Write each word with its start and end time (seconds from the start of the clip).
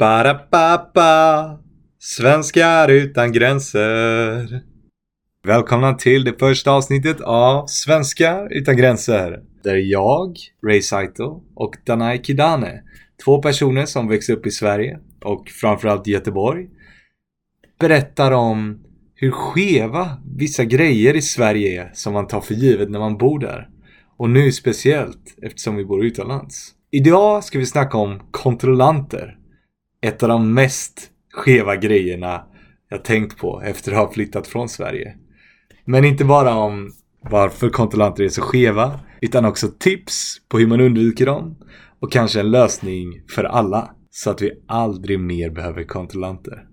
Ba-da-ba-ba. 0.00 1.58
Svenskar 1.98 2.88
utan 2.88 3.32
gränser. 3.32 4.60
Välkomna 5.46 5.94
till 5.94 6.24
det 6.24 6.38
första 6.38 6.70
avsnittet 6.70 7.20
av 7.20 7.66
Svenskar 7.66 8.48
utan 8.50 8.76
gränser. 8.76 9.42
Där 9.64 9.76
jag, 9.76 10.38
Ray 10.66 10.82
Saito 10.82 11.42
och 11.54 11.76
Danai 11.86 12.18
Kidane, 12.22 12.82
två 13.24 13.42
personer 13.42 13.86
som 13.86 14.08
växte 14.08 14.32
upp 14.32 14.46
i 14.46 14.50
Sverige 14.50 14.98
och 15.24 15.48
framförallt 15.48 16.08
i 16.08 16.10
Göteborg, 16.10 16.68
berättar 17.80 18.32
om 18.32 18.78
hur 19.14 19.30
skeva 19.30 20.10
vissa 20.36 20.64
grejer 20.64 21.16
i 21.16 21.22
Sverige 21.22 21.82
är 21.82 21.90
som 21.94 22.12
man 22.12 22.26
tar 22.26 22.40
för 22.40 22.54
givet 22.54 22.90
när 22.90 22.98
man 22.98 23.18
bor 23.18 23.38
där. 23.38 23.68
Och 24.16 24.30
nu 24.30 24.52
speciellt 24.52 25.36
eftersom 25.42 25.76
vi 25.76 25.84
bor 25.84 26.04
utomlands. 26.04 26.74
Idag 26.90 27.44
ska 27.44 27.58
vi 27.58 27.66
snacka 27.66 27.98
om 27.98 28.20
kontrollanter. 28.30 29.36
Ett 30.02 30.22
av 30.22 30.28
de 30.28 30.54
mest 30.54 31.10
skeva 31.32 31.76
grejerna 31.76 32.46
jag 32.88 33.04
tänkt 33.04 33.38
på 33.38 33.62
efter 33.64 33.92
att 33.92 33.98
ha 33.98 34.12
flyttat 34.12 34.46
från 34.46 34.68
Sverige. 34.68 35.14
Men 35.84 36.04
inte 36.04 36.24
bara 36.24 36.54
om 36.54 36.90
varför 37.22 37.68
kontrollanter 37.68 38.24
är 38.24 38.28
så 38.28 38.42
skeva, 38.42 39.00
utan 39.20 39.44
också 39.44 39.68
tips 39.78 40.36
på 40.48 40.58
hur 40.58 40.66
man 40.66 40.80
undviker 40.80 41.26
dem 41.26 41.56
och 42.00 42.12
kanske 42.12 42.40
en 42.40 42.50
lösning 42.50 43.22
för 43.34 43.44
alla 43.44 43.94
så 44.10 44.30
att 44.30 44.42
vi 44.42 44.62
aldrig 44.66 45.20
mer 45.20 45.50
behöver 45.50 45.84
kontrollanter. 45.84 46.66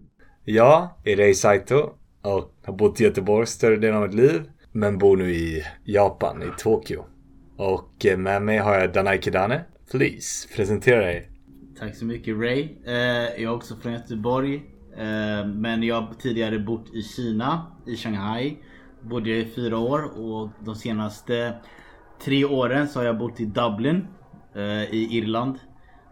Jag 0.46 0.90
är 1.04 1.16
Rei 1.16 1.34
Saito 1.34 1.90
och 2.22 2.54
har 2.66 2.78
bott 2.78 3.02
i 3.02 3.04
Göteborg 3.04 3.48
större 3.48 3.76
delen 3.76 3.98
av 3.98 4.08
mitt 4.08 4.16
liv 4.16 4.42
men 4.72 4.98
bor 4.98 5.18
nu 5.18 5.32
i 5.34 5.64
Japan, 5.84 6.44
i 6.44 6.50
Tokyo. 6.58 7.06
Och 7.58 8.06
eh, 8.06 8.18
med 8.18 8.42
mig 8.42 8.58
har 8.58 8.76
jag 8.76 8.94
Danai 8.94 9.22
Kidane. 9.22 9.66
Please, 9.92 10.48
presentera 10.56 11.00
dig. 11.00 11.37
Tack 11.80 11.96
så 11.96 12.06
mycket 12.06 12.38
Ray. 12.38 12.70
Eh, 12.86 12.96
jag 12.96 13.42
är 13.42 13.56
också 13.56 13.76
från 13.76 13.94
Göteborg. 13.94 14.56
Eh, 14.98 15.46
men 15.46 15.84
jag 15.84 16.02
har 16.02 16.14
tidigare 16.14 16.60
bott 16.60 16.94
i 16.94 17.04
Kina, 17.04 17.66
i 17.86 17.96
Shanghai. 17.96 18.58
Bodde 19.02 19.30
jag 19.30 19.40
i 19.40 19.46
fyra 19.46 19.78
år 19.78 20.20
och 20.20 20.50
de 20.60 20.76
senaste 20.76 21.54
tre 22.24 22.46
åren 22.46 22.88
så 22.88 23.00
har 23.00 23.06
jag 23.06 23.18
bott 23.18 23.40
i 23.40 23.46
Dublin 23.46 24.08
eh, 24.56 24.94
i 24.94 25.08
Irland. 25.12 25.60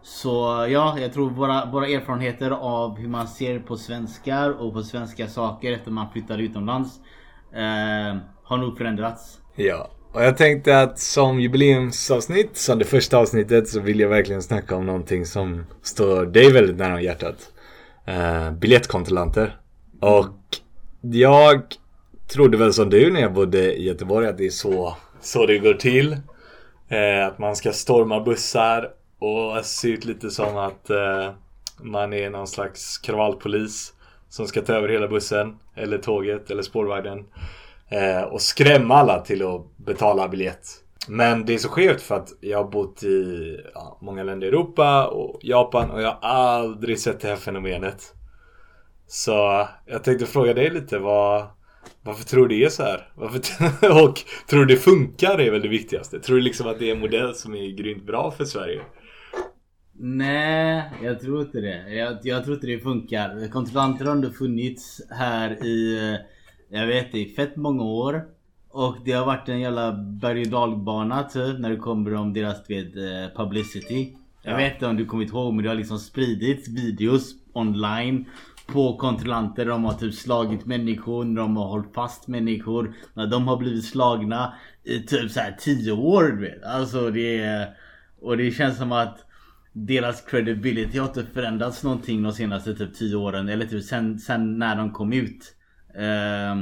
Så 0.02 0.66
ja, 0.70 0.98
jag 0.98 1.12
tror 1.12 1.30
våra, 1.30 1.70
våra 1.70 1.86
erfarenheter 1.86 2.50
av 2.50 2.98
hur 2.98 3.08
man 3.08 3.28
ser 3.28 3.58
på 3.58 3.76
svenskar 3.76 4.50
och 4.50 4.72
på 4.72 4.82
svenska 4.82 5.26
saker 5.26 5.72
efter 5.72 5.90
man 5.90 6.10
flyttar 6.12 6.38
utomlands 6.38 7.00
eh, 7.52 8.16
har 8.42 8.56
nog 8.56 8.78
förändrats. 8.78 9.40
Ja, 9.56 9.90
och 10.16 10.24
jag 10.24 10.36
tänkte 10.36 10.80
att 10.80 10.98
som 10.98 11.40
jubileumsavsnitt, 11.40 12.56
som 12.56 12.78
det 12.78 12.84
första 12.84 13.18
avsnittet, 13.18 13.68
så 13.68 13.80
vill 13.80 14.00
jag 14.00 14.08
verkligen 14.08 14.42
snacka 14.42 14.76
om 14.76 14.86
någonting 14.86 15.26
som 15.26 15.66
står 15.82 16.26
dig 16.26 16.52
väldigt 16.52 16.76
nära 16.76 16.94
om 16.94 17.02
hjärtat. 17.02 17.52
Uh, 18.08 18.50
biljettkontrollanter. 18.50 19.56
Och 20.00 20.34
jag 21.00 21.62
trodde 22.28 22.56
väl 22.56 22.72
som 22.72 22.90
du 22.90 23.12
när 23.12 23.20
jag 23.20 23.32
bodde 23.32 23.74
i 23.74 23.84
Göteborg 23.86 24.28
att 24.28 24.38
det 24.38 24.46
är 24.46 24.50
så, 24.50 24.96
så 25.20 25.46
det 25.46 25.58
går 25.58 25.74
till. 25.74 26.12
Uh, 26.92 27.26
att 27.26 27.38
man 27.38 27.56
ska 27.56 27.72
storma 27.72 28.20
bussar 28.20 28.90
och 29.18 29.64
se 29.64 29.88
ut 29.88 30.04
lite 30.04 30.30
som 30.30 30.56
att 30.56 30.90
uh, 30.90 31.30
man 31.82 32.12
är 32.12 32.30
någon 32.30 32.46
slags 32.46 32.98
kravallpolis 32.98 33.92
som 34.28 34.46
ska 34.46 34.62
ta 34.62 34.72
över 34.72 34.88
hela 34.88 35.08
bussen 35.08 35.58
eller 35.74 35.98
tåget 35.98 36.50
eller 36.50 36.62
spårvagnen. 36.62 37.24
Eh, 37.90 38.22
och 38.22 38.42
skrämma 38.42 38.94
alla 38.94 39.20
till 39.20 39.46
att 39.46 39.76
betala 39.76 40.28
biljett. 40.28 40.66
Men 41.08 41.44
det 41.44 41.54
är 41.54 41.58
så 41.58 41.68
skevt 41.68 42.02
för 42.02 42.14
att 42.14 42.28
jag 42.40 42.58
har 42.58 42.70
bott 42.70 43.02
i 43.02 43.60
ja, 43.74 43.98
många 44.00 44.22
länder 44.22 44.46
i 44.46 44.48
Europa 44.48 45.06
och 45.06 45.40
Japan 45.42 45.90
och 45.90 46.02
jag 46.02 46.08
har 46.08 46.28
aldrig 46.28 47.00
sett 47.00 47.20
det 47.20 47.28
här 47.28 47.36
fenomenet. 47.36 48.14
Så 49.06 49.68
jag 49.86 50.04
tänkte 50.04 50.26
fråga 50.26 50.54
dig 50.54 50.70
lite 50.70 50.98
vad 50.98 51.46
varför 52.02 52.24
tror 52.24 52.48
du 52.48 52.58
det 52.58 52.64
är 52.64 52.68
så 52.68 52.82
här? 52.82 53.08
Varför 53.14 53.38
och 54.04 54.20
tror 54.48 54.64
du 54.64 54.74
det 54.74 54.80
funkar 54.80 55.40
är 55.40 55.50
väl 55.50 55.62
det 55.62 55.68
viktigaste? 55.68 56.20
Tror 56.20 56.36
du 56.36 56.42
liksom 56.42 56.66
att 56.66 56.78
det 56.78 56.90
är 56.90 56.94
en 56.94 57.00
modell 57.00 57.34
som 57.34 57.54
är 57.54 57.76
grymt 57.76 58.06
bra 58.06 58.30
för 58.30 58.44
Sverige? 58.44 58.80
Nej, 59.98 60.90
jag 61.02 61.20
tror 61.20 61.40
inte 61.40 61.60
det. 61.60 61.94
Jag, 61.94 62.18
jag 62.22 62.44
tror 62.44 62.54
inte 62.54 62.66
det 62.66 62.78
funkar. 62.78 63.48
Kontrollanter 63.48 64.04
har 64.04 64.12
ändå 64.12 64.30
funnits 64.30 65.00
här 65.10 65.64
i 65.64 66.10
eh, 66.12 66.20
jag 66.68 66.86
vet 66.86 67.12
det, 67.12 67.18
i 67.18 67.34
fett 67.34 67.56
många 67.56 67.82
år. 67.82 68.24
Och 68.70 68.96
det 69.04 69.12
har 69.12 69.26
varit 69.26 69.48
en 69.48 69.60
jävla 69.60 69.92
berg 69.92 70.42
och 70.42 70.48
dalbana 70.48 71.22
typ 71.22 71.58
när 71.58 71.70
det 71.70 71.76
kommer 71.76 72.14
om 72.14 72.32
deras 72.32 72.70
vet, 72.70 72.96
eh, 72.96 73.36
publicity. 73.36 74.16
Jag 74.42 74.52
ja. 74.52 74.56
vet 74.56 74.72
inte 74.72 74.86
om 74.86 74.96
du 74.96 75.06
kommer 75.06 75.24
ihåg 75.24 75.54
men 75.54 75.62
det 75.62 75.70
har 75.70 75.76
liksom 75.76 75.98
spridits 75.98 76.68
videos 76.68 77.34
online 77.52 78.24
på 78.66 78.96
kontrollanter. 78.96 79.66
De 79.66 79.84
har 79.84 79.92
typ 79.92 80.14
slagit 80.14 80.66
människor, 80.66 81.24
de 81.24 81.56
har 81.56 81.66
hållit 81.66 81.94
fast 81.94 82.28
människor. 82.28 82.94
När 83.14 83.26
de 83.26 83.48
har 83.48 83.56
blivit 83.56 83.84
slagna 83.84 84.54
i 84.84 85.00
typ 85.00 85.30
så 85.30 85.40
här 85.40 85.56
10 85.60 85.92
år 85.92 86.22
du 86.22 86.40
vet. 86.40 86.64
Alltså 86.64 87.10
det 87.10 87.38
är... 87.38 87.68
Och 88.20 88.36
det 88.36 88.50
känns 88.50 88.78
som 88.78 88.92
att 88.92 89.18
deras 89.72 90.20
credibility 90.20 90.98
har 90.98 91.06
inte 91.06 91.26
förändrats 91.34 91.82
någonting 91.82 92.22
de 92.22 92.32
senaste 92.32 92.74
typ 92.74 92.94
10 92.94 93.16
åren. 93.16 93.48
Eller 93.48 93.66
typ 93.66 93.84
sen, 93.84 94.18
sen 94.18 94.58
när 94.58 94.76
de 94.76 94.92
kom 94.92 95.12
ut. 95.12 95.56
Ehm, 95.98 96.58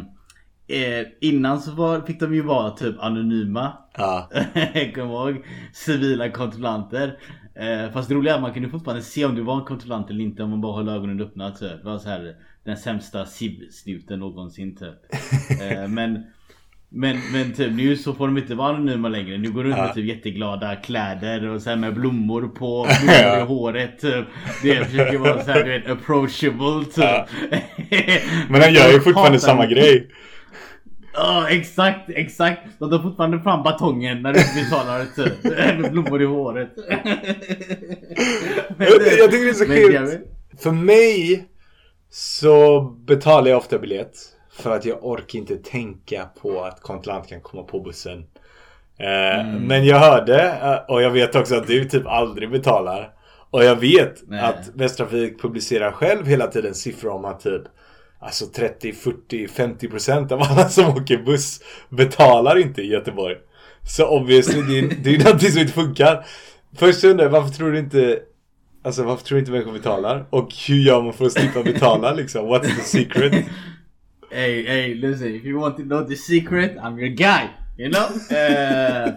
eh, 0.66 1.06
innan 1.20 1.60
så 1.60 1.70
var, 1.70 2.00
fick 2.00 2.20
de 2.20 2.34
ju 2.34 2.42
vara 2.42 2.70
typ 2.70 2.96
anonyma. 2.98 3.72
Ja. 3.96 4.30
Kom 4.94 5.10
ihåg? 5.10 5.44
Civila 5.72 6.28
kontrollanter. 6.28 7.18
Eh, 7.54 7.92
fast 7.92 8.08
det 8.08 8.14
roliga 8.14 8.32
är 8.32 8.36
att 8.36 8.42
man 8.42 8.52
kunde 8.52 8.68
fortfarande 8.68 9.02
se 9.02 9.24
om 9.24 9.34
du 9.34 9.42
var 9.42 9.56
en 9.56 9.64
kontrollant 9.64 10.10
eller 10.10 10.24
inte 10.24 10.42
om 10.42 10.50
man 10.50 10.60
bara 10.60 10.76
höll 10.76 10.88
ögonen 10.88 11.20
öppna. 11.20 11.50
Typ. 11.50 11.82
Det 11.82 11.84
var 11.84 11.98
så 11.98 12.08
här, 12.08 12.34
den 12.64 12.76
sämsta 12.76 13.26
SIB-snuten 13.26 14.18
någonsin 14.18 14.76
typ. 14.76 14.94
eh, 15.60 15.88
men 15.88 16.24
men, 16.96 17.16
men 17.32 17.52
typ 17.52 17.72
nu 17.72 17.96
så 17.96 18.14
får 18.14 18.26
de 18.26 18.38
inte 18.38 18.54
vara 18.54 18.76
anonyma 18.76 19.08
längre. 19.08 19.38
Nu 19.38 19.50
går 19.50 19.64
de 19.64 19.68
runt 19.70 19.78
med 19.78 19.94
typ 19.94 20.04
jätteglada 20.04 20.76
kläder 20.76 21.48
och 21.48 21.62
så 21.62 21.70
här 21.70 21.76
med 21.76 21.94
blommor 21.94 22.42
på, 22.42 22.86
blommor 23.04 23.38
i 23.38 23.40
håret 23.40 23.98
typ. 23.98 24.24
Det 24.62 24.84
försöker 24.84 25.18
vara 25.18 25.44
så 25.44 25.50
här, 25.50 25.64
du 25.64 25.70
vet, 25.70 25.90
approachable 25.90 26.84
typ. 26.84 26.96
Ja. 26.96 27.26
Men 28.48 28.62
han 28.62 28.74
gör 28.74 28.92
ju 28.92 29.00
fortfarande 29.00 29.38
samma 29.38 29.66
grej. 29.66 30.08
Ja 31.16 31.40
oh, 31.40 31.52
exakt, 31.52 32.10
exakt. 32.10 32.60
De 32.78 32.90
tar 32.90 32.98
fortfarande 32.98 33.40
fram 33.40 33.62
batongen 33.62 34.22
när 34.22 34.32
du 34.32 34.40
betalar 34.62 35.04
typ. 35.16 35.44
Med 35.80 35.92
blommor 35.92 36.22
i 36.22 36.24
håret. 36.24 36.70
men, 38.76 38.86
jag 39.18 39.30
tycker 39.30 39.44
det 39.44 39.50
är 39.50 39.52
så 39.52 39.66
kul. 39.66 40.18
För 40.58 40.70
mig 40.70 41.48
så 42.10 42.80
betalar 42.80 43.50
jag 43.50 43.58
ofta 43.58 43.78
biljett. 43.78 44.16
För 44.52 44.76
att 44.76 44.84
jag 44.84 45.04
orkar 45.04 45.38
inte 45.38 45.56
tänka 45.56 46.28
på 46.42 46.64
att 46.64 46.80
kontrollant 46.80 47.28
kan 47.28 47.40
komma 47.40 47.62
på 47.62 47.80
bussen. 47.80 48.24
Eh, 48.98 49.40
mm. 49.40 49.62
Men 49.62 49.84
jag 49.84 49.98
hörde 49.98 50.58
eh, 50.62 50.94
och 50.94 51.02
jag 51.02 51.10
vet 51.10 51.34
också 51.36 51.54
att 51.54 51.66
du 51.66 51.84
typ 51.84 52.06
aldrig 52.06 52.50
betalar. 52.50 53.12
Och 53.50 53.64
jag 53.64 53.76
vet 53.76 54.22
Nej. 54.28 54.40
att 54.40 54.70
Västtrafik 54.74 55.42
publicerar 55.42 55.92
själv 55.92 56.26
hela 56.26 56.46
tiden 56.46 56.74
siffror 56.74 57.10
om 57.10 57.24
att 57.24 57.40
typ 57.40 57.62
Alltså 58.24 58.46
30, 58.46 58.92
40, 58.92 59.48
50 59.48 59.88
procent 59.88 60.32
av 60.32 60.42
alla 60.42 60.68
som 60.68 60.88
åker 60.88 61.18
buss 61.18 61.60
betalar 61.88 62.58
inte 62.58 62.82
i 62.82 62.86
Göteborg. 62.86 63.36
Så 63.82 64.06
obviously 64.08 64.62
det 64.62 64.78
är, 64.78 64.96
det 65.02 65.14
är 65.14 65.24
någonting 65.24 65.50
som 65.50 65.60
inte 65.60 65.72
funkar. 65.72 66.26
Först 66.76 67.04
undrar 67.04 67.24
jag 67.24 67.30
varför 67.30 67.54
tror 67.54 67.72
du 67.72 67.78
inte 67.78 68.18
Alltså 68.84 69.02
varför 69.02 69.24
tror 69.24 69.36
du 69.36 69.40
inte 69.40 69.52
människor 69.52 69.72
betalar? 69.72 70.26
Och 70.30 70.54
hur 70.68 70.76
gör 70.76 71.02
man 71.02 71.12
för 71.12 71.24
att 71.24 71.32
slippa 71.32 71.62
betala 71.62 72.12
liksom? 72.12 72.46
What's 72.46 72.76
the 72.76 72.82
secret? 72.82 73.32
hey, 74.30 74.66
hey, 74.66 74.94
listen, 74.94 75.34
if 75.34 75.44
you 75.44 75.60
want 75.60 75.76
to 75.76 75.82
know 75.82 76.08
the 76.08 76.16
secret, 76.16 76.76
I'm 76.76 76.98
your 76.98 77.08
guy. 77.08 77.48
You 77.78 77.90
know? 77.90 78.06
Uh, 78.30 79.10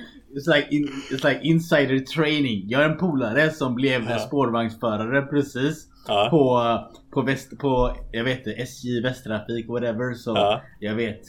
it's 0.34 0.56
like 0.56 0.68
in, 0.70 0.88
it's 1.10 1.28
like 1.28 1.40
insider 1.42 1.98
training. 1.98 2.64
Jag 2.68 2.82
är 2.82 2.88
en 2.88 2.96
polare 2.96 3.50
som 3.50 3.74
blev 3.74 4.10
ja. 4.10 4.18
spårvagnsförare 4.18 5.22
precis. 5.22 5.88
Ja. 6.08 6.28
På, 6.30 6.78
på, 7.14 7.22
väst, 7.22 7.58
på 7.58 7.96
jag 8.12 8.24
vet 8.24 8.46
SJ 8.46 9.00
Västtrafik 9.00 9.68
whatever. 9.68 10.14
Så 10.14 10.30
ja. 10.30 10.62
jag 10.80 10.94
vet. 10.94 11.20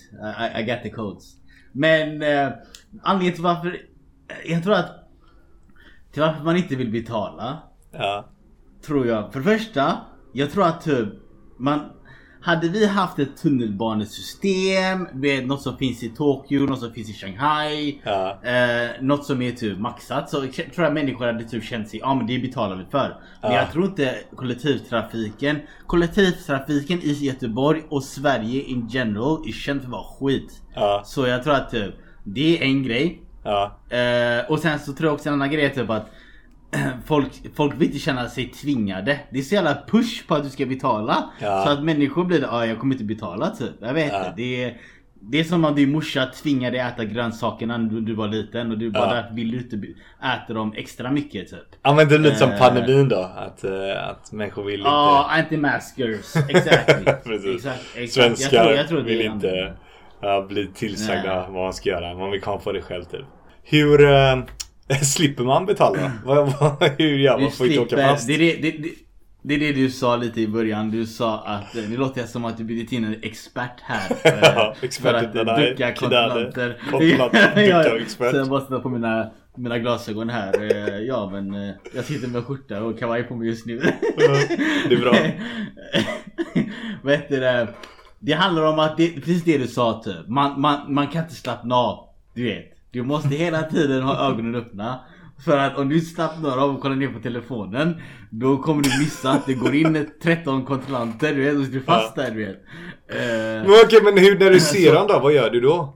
I, 0.56 0.62
I 0.62 0.63
got 0.63 0.84
the 0.84 0.90
codes. 0.90 1.36
Men 1.72 2.24
uh, 2.24 2.52
anledningen 3.04 3.34
till 3.34 3.44
varför 3.44 3.78
jag 4.46 4.63
tror 4.63 4.74
att 4.74 4.92
till 6.12 6.22
varför 6.22 6.44
man 6.44 6.57
inte 6.57 6.75
vill 6.75 6.92
betala. 6.92 7.60
Ja. 7.92 8.25
Tror 8.86 9.07
jag. 9.07 9.34
För 9.34 9.40
det 9.40 9.46
första. 9.46 9.98
Jag 10.34 10.52
tror 10.52 10.66
att 10.66 10.81
typ 10.81 11.10
man, 11.57 11.80
hade 12.45 12.68
vi 12.68 12.88
haft 12.88 13.19
ett 13.19 13.38
tunnelbanesystem, 13.38 15.07
med 15.13 15.47
något 15.47 15.62
som 15.62 15.77
finns 15.77 16.03
i 16.03 16.09
Tokyo, 16.09 16.65
något 16.65 16.80
som 16.80 16.94
finns 16.94 17.09
i 17.09 17.13
Shanghai, 17.13 18.01
ja. 18.03 18.39
eh, 18.44 18.89
något 19.01 19.25
som 19.25 19.42
är 19.42 19.51
typ 19.51 19.80
maxat. 19.80 20.30
Så 20.30 20.42
tror 20.42 20.86
jag 20.86 20.94
människor 20.94 21.25
hade 21.25 21.44
typ 21.44 21.63
känt 21.63 21.89
sig, 21.89 22.00
ja 22.00 22.07
ah, 22.07 22.15
men 22.15 22.27
det 22.27 22.39
betalar 22.39 22.75
vi 22.75 22.86
för. 22.92 23.18
Men 23.42 23.51
ja. 23.51 23.57
jag 23.57 23.71
tror 23.71 23.86
inte 23.86 24.15
kollektivtrafiken, 24.36 25.59
kollektivtrafiken 25.88 27.01
i 27.01 27.12
Göteborg 27.12 27.83
och 27.89 28.03
Sverige 28.03 28.62
in 28.62 28.88
general 28.88 29.47
är 29.47 29.51
känt 29.51 29.81
för 29.81 29.88
att 29.88 29.92
vara 29.92 30.03
skit. 30.03 30.62
Ja. 30.75 31.01
Så 31.06 31.27
jag 31.27 31.44
tror 31.44 31.53
att 31.53 31.71
typ, 31.71 31.95
det 32.24 32.57
är 32.57 32.63
en 32.63 32.83
grej. 32.83 33.21
Eh, 33.89 34.51
och 34.51 34.59
sen 34.59 34.80
så 34.80 34.94
tror 34.94 35.07
jag 35.07 35.13
också 35.13 35.30
en 35.30 35.33
annan 35.33 35.51
grej 35.51 35.74
typ 35.74 35.89
att 35.89 36.09
folk, 37.06 37.32
folk 37.56 37.74
vill 37.76 37.88
inte 37.88 38.00
känna 38.00 38.30
sig 38.30 38.48
tvingade. 38.50 39.20
Det 39.32 39.40
är 39.40 39.44
så 39.44 39.56
jävla 39.56 39.78
push 39.88 40.28
på 40.28 40.36
att 40.36 40.44
du 40.44 40.50
ska 40.50 40.66
betala. 40.66 41.30
Ja. 41.42 41.64
Så 41.66 41.72
att 41.72 41.84
människor 41.84 42.26
blir 42.26 42.40
det, 42.42 42.50
ah, 42.52 42.66
jag 42.66 42.80
kommer 42.80 42.96
inte 42.96 43.04
betala 43.06 43.50
typ. 43.50 43.74
Jag 43.82 43.94
vet 43.94 44.12
Ja. 44.14 44.20
inte. 44.20 44.34
Det 44.38 44.64
är, 44.64 44.78
det 45.22 45.40
är 45.40 45.44
som 45.44 45.66
om 45.66 45.76
din 45.76 45.92
morsa 45.92 46.26
tvingade 46.26 46.78
dig 46.78 46.88
äta 46.88 47.06
grönsakerna 47.06 47.78
när 47.78 48.02
du, 48.02 48.14
var 48.14 48.28
liten 48.28 48.72
och 48.72 48.78
du 48.78 48.92
bara 48.92 49.16
Ja. 49.18 49.24
vill 49.32 49.52
du 49.52 49.58
inte 49.58 49.76
äta 50.24 50.54
dem 50.54 50.74
extra 50.78 51.12
mycket 51.12 51.50
typ. 51.50 51.60
Ja 51.82 51.94
men 51.94 52.08
det 52.10 52.16
är 52.16 52.20
lite 52.20 52.36
som 52.36 52.52
Eh. 52.52 52.60
pandemin 52.60 53.10
då. 53.10 53.30
Att, 53.36 53.64
eh, 53.64 54.10
att 54.10 54.32
människor 54.32 54.64
vill 54.64 54.80
inte... 54.80 54.90
Ja, 54.90 55.30
anti-maskers. 55.32 56.36
Exactly. 56.50 57.06
Precis. 57.24 57.56
Exakt, 57.56 57.84
exakt. 57.96 58.14
Svenskar 58.14 58.58
jag 58.58 58.66
tror, 58.66 58.78
jag 58.78 58.88
tror 58.88 58.98
det 58.98 59.04
vill 59.04 59.22
inte 59.22 59.74
ja, 60.22 60.46
bli 60.50 60.68
tillsagda 60.74 61.36
Nej. 61.36 61.44
vad 61.52 61.64
man 61.64 61.74
ska 61.74 61.90
göra. 61.90 62.14
Man 62.14 62.32
vill 62.32 62.42
komma 62.42 62.58
på 62.58 62.72
det 62.72 62.82
själv 62.82 63.04
typ. 63.04 63.26
Hur 63.64 64.10
eh, 64.14 64.36
slipper 65.04 65.44
man 65.44 65.66
betala 65.66 66.12
vad, 66.26 66.54
vad, 66.60 66.92
hur 66.98 67.18
gör 67.18 67.38
man 67.38 67.48
att 67.48 67.60
inte 67.60 67.80
åka 67.80 67.98
fast? 67.98 68.28
det, 68.28 68.34
är 68.34 68.40
det, 68.40 68.72
det, 68.72 68.90
det, 69.42 69.56
är 69.56 69.60
det 69.60 69.72
du 69.72 69.90
sa 69.90 70.16
lite 70.16 70.42
i 70.42 70.48
början. 70.48 70.92
Du 70.92 71.06
sa 71.06 71.40
att 71.40 71.76
eh, 71.76 71.84
det 71.84 71.98
låter 71.98 72.24
som 72.24 72.46
att 72.46 72.58
du 72.58 72.64
bjudit 72.64 72.92
in 72.92 73.04
en 73.04 73.16
expert 73.24 73.82
här. 73.82 74.16
För, 74.16 74.40
Ja, 74.56 74.76
för 75.02 75.14
att 75.14 75.34
Danai, 75.34 75.70
ducka 75.70 75.94
kontrollanter. 75.94 76.78
kontrollant, 76.92 77.34
jag 78.20 78.48
måste 78.48 78.70
ta 78.70 78.80
på 78.80 78.90
mina, 78.90 79.32
mina 79.56 79.80
glasögon 79.80 80.30
här. 80.30 80.62
Eh, 80.62 81.00
Ja 81.00 81.30
men 81.31 81.54
eh, 81.54 81.76
jag 81.96 82.06
sitter 82.06 82.28
med 82.28 82.44
skjorta 82.44 82.84
och 82.84 83.00
kavaj 83.00 83.24
på 83.24 83.36
mig 83.36 83.48
just 83.48 83.66
nu. 83.66 83.78
det 84.90 84.96
är 84.96 85.02
bra. 85.02 85.16
Vet 87.04 87.30
du 87.30 87.40
det? 87.40 87.68
Det 88.20 88.34
handlar 88.34 88.64
om 88.64 88.80
att 88.80 88.98
det 88.98 89.08
precis 89.16 89.44
det 89.44 89.58
du 89.58 89.68
sa 89.68 90.02
typ. 90.06 90.28
Man, 90.28 90.62
man, 90.62 90.94
man 90.94 91.08
kan 91.08 91.24
inte 91.24 91.36
slappna 91.36 91.76
av. 91.76 92.10
Du 92.34 92.44
vet. 92.44 92.75
Du 92.95 93.03
måste 93.03 93.30
hela 93.30 93.63
tiden 93.63 94.01
ha 94.03 94.31
ögonen 94.31 94.56
öppna. 94.56 95.00
För 95.45 95.57
att 95.57 95.77
om 95.77 95.89
du 95.89 96.00
slappnar 96.00 96.57
av 96.57 96.75
och 96.75 96.81
kollar 96.81 96.95
ner 96.95 97.07
på 97.07 97.19
telefonen 97.19 98.01
Då 98.30 98.57
kommer 98.57 98.83
du 98.83 98.89
missa 99.00 99.31
att 99.31 99.45
det 99.45 99.53
går 99.53 99.75
in 99.75 100.09
13 100.24 100.65
kontrollanter 100.65 101.36
du 101.36 101.44
vet 101.44 101.56
och 101.56 101.63
du 101.63 101.77
är 101.77 101.83
fast 101.83 102.15
där 102.15 102.31
du 102.31 102.45
vet 102.45 102.56
Eh, 103.09 103.68
Men 103.68 103.71
okej 103.86 104.00
men 104.03 104.18
hur, 104.18 104.39
när 104.39 104.50
du 104.51 104.59
ser 104.59 104.94
dem 104.94 105.07
då? 105.07 105.19
Vad 105.19 105.33
gör 105.33 105.50
du 105.50 105.62
då? 105.62 105.94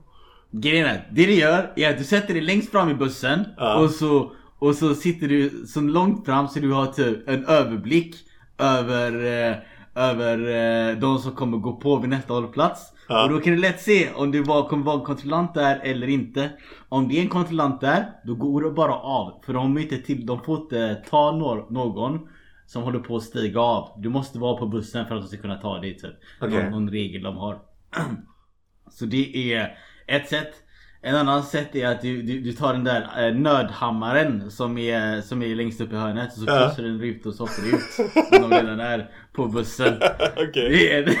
Grejen 0.52 0.86
är, 0.86 1.08
det 1.12 1.26
du 1.26 1.32
gör 1.32 1.72
är 1.76 1.90
att 1.90 1.98
du 1.98 2.04
sätter 2.04 2.34
dig 2.34 2.42
längst 2.42 2.70
fram 2.70 2.90
i 2.90 2.94
bussen 2.94 3.44
Ja. 3.56 3.74
och, 3.78 3.90
så, 3.90 4.32
och 4.58 4.74
så 4.74 4.94
sitter 4.94 5.28
du 5.28 5.50
så 5.66 5.80
långt 5.80 6.26
fram 6.26 6.48
så 6.48 6.60
du 6.60 6.72
har 6.72 6.86
typ 6.86 7.28
en 7.28 7.44
överblick 7.44 8.16
över, 8.58 9.12
eh, 9.50 9.56
över 9.94 10.38
eh, 10.38 10.98
de 10.98 11.18
som 11.18 11.32
kommer 11.32 11.58
gå 11.58 11.76
på 11.76 11.96
vid 11.96 12.10
nästa 12.10 12.34
hållplats. 12.34 12.92
Ja. 13.08 13.24
Och 13.24 13.30
då 13.30 13.40
kan 13.40 13.52
du 13.52 13.58
lätt 13.58 13.80
se 13.80 14.12
om 14.12 14.30
det 14.30 14.40
var, 14.40 14.68
kommer 14.68 14.84
vara 14.84 14.98
en 14.98 15.04
kontrollant 15.04 15.54
där 15.54 15.80
eller 15.82 16.08
inte. 16.08 16.50
Om 16.88 17.08
det 17.08 17.18
är 17.18 17.22
en 17.22 17.28
kontrollant 17.28 17.80
där, 17.80 18.06
då 18.24 18.34
går 18.34 18.62
det 18.62 18.70
bara 18.70 18.94
av. 18.94 19.42
För 19.46 19.52
de, 19.52 19.78
inte 19.78 19.98
till, 19.98 20.26
de 20.26 20.44
får 20.44 20.60
inte 20.60 21.02
ta 21.10 21.32
någon, 21.70 22.28
som 22.66 22.82
håller 22.82 22.98
på 22.98 23.16
att 23.16 23.22
stiga 23.22 23.60
av. 23.60 24.00
Du 24.02 24.08
måste 24.08 24.38
vara 24.38 24.56
på 24.56 24.66
bussen 24.66 25.06
för 25.06 25.14
att 25.14 25.22
de 25.22 25.28
ska 25.28 25.36
kunna 25.36 25.56
ta 25.56 25.78
dig 25.78 25.98
typ. 25.98 26.14
Okej. 26.40 26.62
Någon, 26.62 26.70
någon 26.70 26.90
regel 26.90 27.22
de 27.22 27.36
har. 27.36 27.58
Så 28.90 29.04
det 29.04 29.52
är 29.52 29.76
ett 30.06 30.28
sätt. 30.28 30.54
En 31.02 31.16
annan 31.16 31.42
sätt 31.42 31.76
är 31.76 31.86
att 31.86 32.02
du, 32.02 32.22
du, 32.22 32.40
du 32.40 32.52
tar 32.52 32.72
den 32.72 32.84
där 32.84 33.28
eh, 33.28 33.34
nödhammaren 33.34 34.50
som 34.50 34.78
är, 34.78 35.20
som 35.20 35.42
är 35.42 35.54
längst 35.54 35.80
upp 35.80 35.92
i 35.92 35.96
hörnet 35.96 36.28
och 36.32 36.38
så 36.38 36.44
Ja. 36.46 36.68
pussar 36.68 36.82
du 36.82 36.88
den 36.98 37.00
ut 37.08 37.26
och 37.26 37.34
så 37.34 37.44
åker 37.44 37.62
du 37.62 37.68
ut. 37.68 38.42
Om 38.42 38.50
de 38.50 38.56
redan 38.56 38.80
är 38.80 39.10
på 39.32 39.46
bussen. 39.46 39.94
Okej. 40.36 41.04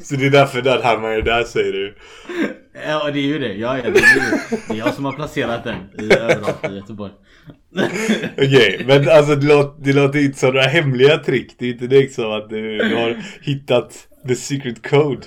Så 0.00 0.16
det 0.16 0.26
är 0.26 0.30
därför 0.30 0.62
den 0.62 0.82
hammaren 0.82 1.18
är 1.18 1.22
där 1.22 1.42
säger 1.44 1.72
du? 1.72 1.96
ja 2.86 3.10
det 3.10 3.18
är 3.18 3.26
ju 3.26 3.38
det. 3.38 3.54
Ja, 3.54 3.76
ja, 3.76 3.82
det, 3.82 3.88
är 3.88 4.14
ju, 4.14 4.58
det 4.68 4.74
är 4.74 4.78
jag 4.78 4.94
som 4.94 5.04
har 5.04 5.12
placerat 5.12 5.64
den 5.64 5.76
i 5.98 6.12
överallt 6.14 6.64
i 6.70 6.74
Göteborg. 6.74 7.12
Okej, 8.36 8.84
men 8.86 9.08
alltså 9.08 9.34
det 9.36 9.46
låter, 9.46 9.84
det 9.84 9.92
låter 9.92 10.18
inte 10.24 10.38
som 10.38 10.48
några 10.48 10.66
hemliga 10.66 11.18
trick. 11.18 11.54
Det 11.58 11.66
är 11.66 11.70
inte 11.72 11.86
direkt 11.86 12.14
som 12.14 12.32
att 12.32 12.50
du, 12.50 12.78
du 12.78 12.94
har 12.96 13.16
hittat 13.42 14.08
the 14.28 14.34
secret 14.34 14.90
code. 14.90 15.20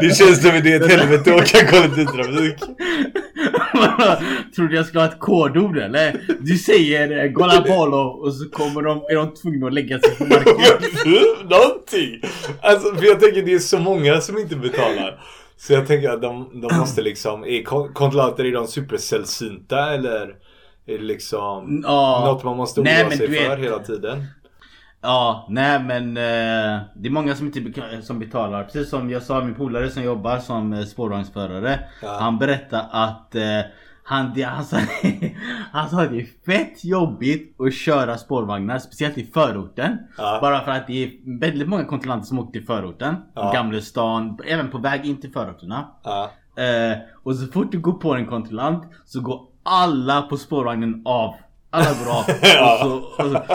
Det, 0.00 0.16
känns 0.16 0.42
som 0.42 0.50
det 0.62 0.72
är 0.72 0.80
ett 0.84 0.90
helvete 0.90 1.34
att 1.34 1.40
åka 1.40 1.66
kollektivtrafik. 1.66 2.58
Tror 4.56 4.68
du 4.68 4.76
jag 4.76 4.86
ska 4.86 4.98
ha 4.98 5.06
ett 5.06 5.18
kodord 5.18 5.78
eller? 5.78 6.20
Du 6.40 6.56
säger 6.58 7.24
eh, 7.24 7.30
Gola 7.30 7.60
Polo 7.62 7.96
och 7.96 8.34
så 8.34 8.48
kommer 8.50 8.82
de, 8.82 8.98
är 9.10 9.14
de 9.14 9.34
tvungna 9.34 9.66
att 9.66 9.72
lägga 9.74 9.98
sig 9.98 10.16
på 10.16 10.24
marken. 10.24 10.54
Någonting! 11.42 12.20
Alltså 12.62 12.94
för 12.94 13.04
jag 13.06 13.20
tänker 13.20 13.42
det 13.42 13.54
är 13.54 13.58
så 13.58 13.78
många 13.78 14.20
som 14.20 14.38
inte 14.38 14.56
betalar. 14.56 15.20
Så 15.56 15.72
jag 15.72 15.86
tänker 15.86 16.10
att 16.10 16.22
de, 16.22 16.60
de 16.68 16.76
måste 16.78 17.02
liksom, 17.02 17.44
är 17.44 17.62
kon- 17.62 17.92
kontrollanter 17.92 18.44
är 18.44 18.52
de 18.52 18.66
supersällsynta 18.66 19.94
eller? 19.94 20.34
Är 20.86 20.98
det 20.98 21.04
liksom 21.04 21.80
Ja. 21.84 22.22
något 22.26 22.44
man 22.44 22.56
måste 22.56 22.80
Nej, 22.80 23.00
oroa 23.00 23.08
men 23.08 23.18
sig 23.18 23.26
för 23.26 23.48
vet- 23.56 23.58
hela 23.64 23.78
tiden? 23.78 24.24
Ja, 25.00 25.46
nej 25.48 25.82
men 25.82 26.16
eh, 26.16 26.80
det 26.94 27.08
är 27.08 27.10
många 27.10 27.34
som 27.34 27.46
inte 27.46 28.02
som 28.02 28.18
betalar. 28.18 28.64
Precis 28.64 28.90
som 28.90 29.10
jag 29.10 29.22
sa, 29.22 29.44
min 29.44 29.54
polare 29.54 29.90
som 29.90 30.02
jobbar 30.02 30.38
som 30.38 30.72
eh, 30.72 30.84
spårvagnsförare. 30.84 31.80
Ja. 32.02 32.18
Han 32.20 32.38
berättade 32.38 32.82
att 32.90 33.34
eh, 33.34 33.60
han, 34.08 34.32
det, 34.34 34.42
han, 34.42 34.64
sa, 34.64 34.76
han 35.72 35.90
sa 35.90 36.02
att 36.02 36.10
det 36.10 36.20
är 36.20 36.26
fett 36.46 36.84
jobbigt 36.84 37.60
att 37.60 37.74
köra 37.74 38.18
spårvagnar, 38.18 38.78
speciellt 38.78 39.18
i 39.18 39.24
förorten. 39.24 39.98
Ja. 40.18 40.38
Bara 40.40 40.60
för 40.60 40.70
att 40.70 40.86
det 40.86 41.04
är 41.04 41.38
väldigt 41.40 41.68
många 41.68 41.84
kontrollanter 41.84 42.26
som 42.26 42.38
åker 42.38 42.52
till 42.52 42.66
förorten. 42.66 43.16
Ja. 43.34 43.52
Gamlestan, 43.52 44.38
även 44.46 44.70
på 44.70 44.78
väg 44.78 45.06
in 45.06 45.20
till 45.20 45.32
förorterna. 45.32 45.88
Ja. 46.02 46.30
Eh, 46.62 46.98
och 47.22 47.36
så 47.36 47.46
fort 47.46 47.72
du 47.72 47.78
går 47.78 47.92
på 47.92 48.14
en 48.14 48.26
kontrollant 48.26 48.84
så 49.04 49.20
går 49.20 49.40
alla 49.62 50.22
på 50.22 50.36
spårvagnen 50.36 51.02
av. 51.04 51.34
Alla 51.70 51.86
av. 52.10 52.24
Ja. 52.42 52.84
och 52.84 52.90
så, 52.90 53.24
och 53.24 53.32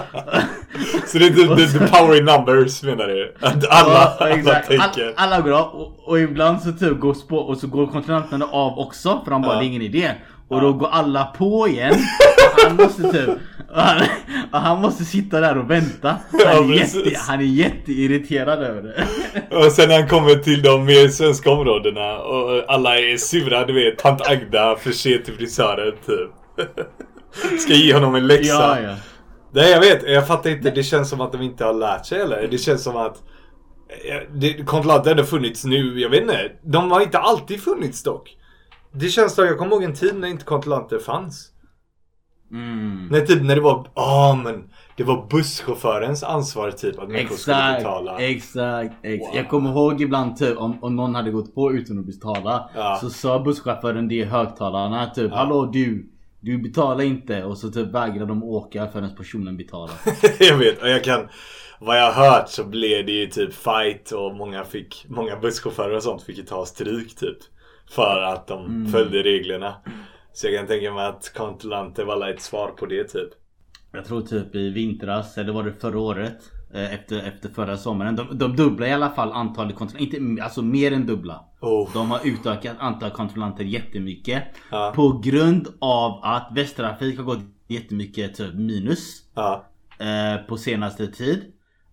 så, 1.01 1.07
Så 1.07 1.17
det 1.17 1.25
är 1.25 1.29
the, 1.55 1.79
the, 1.79 1.87
power 1.87 2.17
in 2.17 2.25
numbers 2.25 2.83
menar 2.83 3.07
du? 3.07 3.33
Att 3.41 3.69
alla, 3.69 3.93
Ja, 3.93 4.17
alla 4.19 4.55
tänker. 4.59 5.05
All, 5.07 5.13
alla 5.15 5.41
går 5.41 5.51
av 5.51 5.65
och, 5.67 6.07
och 6.09 6.19
ibland 6.19 6.61
så 6.61 6.71
typ 6.71 6.99
går 6.99 7.13
spå, 7.13 7.37
och 7.37 7.57
så 7.57 7.67
går 7.67 7.87
kontrollanterna 7.87 8.45
av 8.45 8.79
också 8.79 9.21
för 9.23 9.31
de 9.31 9.41
bara 9.41 9.53
Ja. 9.53 9.59
det 9.59 9.65
är 9.65 9.67
ingen 9.67 9.81
idé. 9.81 10.11
Och 10.47 10.61
då 10.61 10.73
går 10.73 10.87
alla 10.91 11.23
på 11.25 11.67
igen. 11.67 11.93
Och 12.55 12.61
han 12.67 12.75
måste 12.75 13.11
typ 13.11 13.29
han, 13.75 14.01
han 14.51 14.81
måste 14.81 15.05
sitta 15.05 15.39
där 15.39 15.57
och 15.57 15.71
vänta. 15.71 16.09
Han 16.31 16.39
Ja, 16.41 16.73
är, 16.75 16.79
precis. 16.79 17.05
jätte, 17.05 17.19
han 17.27 17.39
är 17.39 17.43
jätteirriterad 17.43 18.63
över 18.63 18.81
det. 18.81 19.05
Och 19.57 19.71
sen 19.71 19.89
när 19.89 19.99
han 19.99 20.09
kommer 20.09 20.35
till 20.35 20.61
de 20.61 20.85
mer 20.85 21.07
svenska 21.07 21.51
områdena 21.51 22.17
och 22.17 22.63
alla 22.73 22.99
är 22.99 23.17
sura, 23.17 23.65
du 23.65 23.73
vet, 23.73 23.97
tant 23.97 24.21
Agda 24.27 24.75
för 24.75 24.91
sent 24.91 25.25
till 25.25 25.33
frisören 25.33 25.93
typ. 26.05 26.29
Ska 27.59 27.73
ge 27.73 27.93
honom 27.93 28.15
en 28.15 28.27
läxa. 28.27 28.53
Ja, 28.53 28.79
ja. 28.79 28.95
Nej 29.51 29.71
jag 29.71 29.79
vet, 29.79 30.03
jag 30.09 30.27
fattar 30.27 30.49
inte. 30.49 30.71
Det 30.71 30.83
känns 30.83 31.09
som 31.09 31.21
att 31.21 31.31
de 31.31 31.41
inte 31.41 31.65
har 31.65 31.73
lärt 31.73 32.05
sig 32.05 32.21
eller? 32.21 32.47
Det 32.51 32.57
känns 32.57 32.83
som 32.83 32.97
att 32.97 33.23
eh, 33.87 34.29
det, 34.35 34.53
kontrollanter 34.53 35.09
har 35.09 35.11
ändå 35.11 35.23
funnits 35.23 35.65
nu, 35.65 35.99
jag 35.99 36.09
vet 36.09 36.21
inte. 36.21 36.51
De 36.63 36.91
har 36.91 37.01
inte 37.01 37.19
alltid 37.19 37.61
funnits 37.63 38.03
dock. 38.03 38.37
Det 38.91 39.09
känns 39.09 39.33
som, 39.33 39.45
jag 39.45 39.57
kommer 39.57 39.71
ihåg 39.71 39.83
en 39.83 39.93
tid 39.93 40.15
när 40.15 40.27
inte 40.27 40.45
kontrollanter 40.45 40.99
fanns. 40.99 41.49
Mm. 42.51 43.07
När 43.11 43.21
typ 43.21 43.43
när 43.43 43.55
det 43.55 43.61
var, 43.61 43.87
ah 43.93 44.35
men 44.35 44.63
det 44.97 45.03
var 45.03 45.27
busschaufförens 45.29 46.23
ansvar 46.23 46.71
typ 46.71 46.99
att 46.99 47.09
människor 47.09 47.35
skulle 47.35 47.55
Exakt, 47.57 47.77
betala. 47.83 48.19
exakt, 48.19 48.95
exakt. 49.03 49.29
Wow. 49.29 49.37
Jag 49.37 49.49
kommer 49.49 49.69
ihåg 49.69 50.01
ibland 50.01 50.37
typ 50.37 50.57
om, 50.57 50.83
om 50.83 50.95
någon 50.95 51.15
hade 51.15 51.31
gått 51.31 51.55
på 51.55 51.71
utan 51.73 51.99
att 51.99 52.05
betala. 52.05 52.69
Ja. 52.75 52.97
Så 53.01 53.09
sa 53.09 53.39
busschauffören 53.39 54.07
det 54.07 54.15
i 54.15 54.23
högtalarna 54.23 55.05
typ 55.09 55.31
Ja. 55.31 55.37
Hallå 55.37 55.65
du, 55.65 56.09
du 56.43 56.57
betalar 56.57 57.03
inte 57.03 57.43
och 57.43 57.57
så 57.57 57.71
typ 57.71 57.87
vägrar 57.87 58.25
de 58.25 58.43
åka 58.43 58.87
förrän 58.87 59.15
personen 59.15 59.57
betalar. 59.57 59.95
jag 60.39 60.57
vet, 60.57 60.81
och 60.81 60.89
jag 60.89 61.03
kan 61.03 61.27
Vad 61.79 61.97
jag 61.97 62.11
har 62.11 62.29
hört 62.31 62.49
så 62.49 62.63
blev 62.63 63.05
det 63.05 63.11
ju 63.11 63.25
typ 63.27 63.53
fight 63.53 64.11
och 64.11 64.35
många 64.35 64.63
fick 64.63 65.05
Många 65.09 65.39
busschaufförer 65.39 65.95
och 65.95 66.03
sånt 66.03 66.23
fick 66.23 66.37
ju 66.37 66.43
ta 66.43 66.65
stryk 66.65 67.15
typ 67.15 67.37
För 67.89 68.21
att 68.21 68.47
de 68.47 68.65
Mm. 68.65 68.91
följde 68.91 69.23
reglerna 69.23 69.75
Så 70.33 70.47
jag 70.47 70.57
kan 70.57 70.67
tänka 70.67 70.93
mig 70.93 71.05
att 71.05 71.33
kontrollanter 71.33 72.05
var 72.05 72.29
ett 72.29 72.41
svar 72.41 72.67
på 72.67 72.85
det 72.85 73.03
typ 73.03 73.29
Jag 73.91 74.05
tror 74.05 74.21
typ 74.21 74.55
i 74.55 74.69
vintras, 74.69 75.37
eller 75.37 75.53
var 75.53 75.63
det 75.63 75.73
förra 75.73 75.99
året? 75.99 76.37
Eh, 76.73 76.93
Efter, 76.93 77.17
efter 77.27 77.49
förra 77.49 77.77
sommaren. 77.77 78.15
De, 78.15 78.37
de 78.37 78.55
dubblar 78.55 78.87
i 78.87 78.91
alla 78.93 79.09
fall 79.09 79.31
antalet 79.31 79.75
kontrollanter. 79.75 80.17
Inte, 80.17 80.43
alltså 80.43 80.61
mer 80.61 80.91
än 80.91 81.05
dubbla. 81.05 81.45
oh. 81.61 81.93
De 81.93 82.11
har 82.11 82.19
utökat 82.23 82.75
antalet 82.79 83.13
kontrollanter 83.13 83.63
jättemycket. 83.63 84.43
Ja. 84.71 84.93
På 84.95 85.21
grund 85.23 85.67
av 85.79 86.19
att 86.23 86.49
Västtrafik 86.55 87.17
har 87.17 87.23
gått 87.25 87.39
jättemycket 87.67 88.35
typ 88.35 88.53
minus. 88.53 89.21
Ja, 89.35 89.65
eh, 89.99 90.47
på 90.47 90.57
senaste 90.57 91.07
tid. 91.07 91.43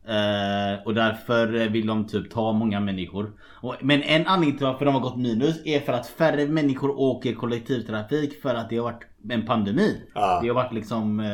Eh, 0.08 0.86
och 0.86 0.94
därför 0.94 1.68
vill 1.68 1.86
de 1.86 2.06
typ 2.06 2.30
ta 2.30 2.52
många 2.52 2.80
människor. 2.80 3.32
Och, 3.62 3.74
men 3.80 4.02
en 4.02 4.26
anledning 4.26 4.58
till 4.58 4.66
varför 4.66 4.84
de 4.84 4.94
har 4.94 5.00
gått 5.00 5.16
minus 5.16 5.66
är 5.66 5.80
för 5.80 5.92
att 5.92 6.06
färre 6.06 6.46
människor 6.46 6.98
åker 6.98 7.34
kollektivtrafik 7.34 8.42
för 8.42 8.54
att 8.54 8.70
det 8.70 8.76
har 8.76 8.84
varit 8.84 9.02
en 9.30 9.46
pandemi. 9.46 10.02
Ja. 10.14 10.38
Det 10.42 10.48
har 10.48 10.54
varit 10.54 10.72
liksom 10.72 11.20
eh, 11.20 11.26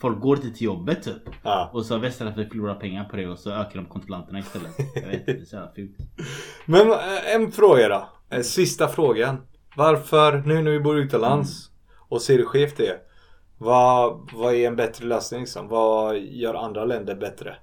Folk 0.00 0.20
går 0.20 0.36
inte 0.36 0.50
till 0.50 0.64
jobbet 0.66 1.02
typ. 1.02 1.22
ja. 1.42 1.70
Och 1.72 1.86
så 1.86 1.94
har 1.94 2.00
Västtrafik 2.00 2.48
förlorat 2.48 2.80
pengar 2.80 3.04
på 3.04 3.16
det 3.16 3.28
och 3.28 3.38
så 3.38 3.50
ökar 3.50 3.76
de 3.76 3.86
kontrollanterna 3.86 4.38
istället. 4.38 4.70
Jag 4.94 5.08
vet 5.08 5.20
inte, 5.20 5.32
det 5.32 5.40
är 5.40 5.44
så 5.44 5.56
jävla 5.56 5.72
fult. 5.72 5.96
Men 6.66 6.90
eh, 6.90 7.34
en 7.34 7.52
fråga 7.52 7.88
då 7.88 8.08
Eh, 8.30 8.42
Sista 8.42 8.88
frågan 8.88 9.36
Varför, 9.76 10.42
nu 10.46 10.62
när 10.62 10.70
vi 10.70 10.80
bor 10.80 10.98
utomlands 10.98 11.70
Och 12.08 12.22
ser 12.22 12.38
hur 12.38 12.44
skevt 12.44 12.76
det 12.76 12.86
är 12.86 12.98
Vad, 13.58 14.30
vad 14.32 14.54
är 14.54 14.66
en 14.66 14.76
bättre 14.76 15.06
lösning 15.06 15.40
liksom? 15.40 15.68
Vad 15.68 16.18
gör 16.18 16.54
andra 16.54 16.84
länder 16.84 17.14
bättre? 17.14 17.56